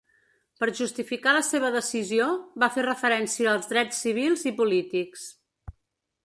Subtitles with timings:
[0.61, 2.29] Per justificar la seva decisió,
[2.63, 5.29] va fer referència als drets civils i polítics.